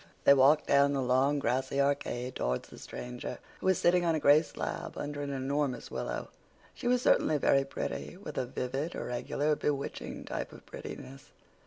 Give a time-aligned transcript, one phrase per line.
[0.23, 4.19] They walked down the long grassy arcade towards the stranger, who was sitting on a
[4.19, 6.29] gray slab under an enormous willow.
[6.73, 11.25] She was certainly very pretty, with a vivid, irregular, bewitching type of prettiness.